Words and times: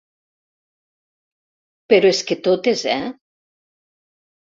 Però 1.93 2.09
és 2.13 2.21
que 2.31 2.37
totes, 2.47 2.81
eh? 2.95 3.13